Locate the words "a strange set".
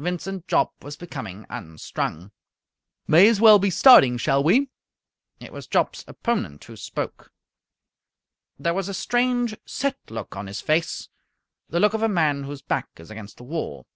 8.88-9.96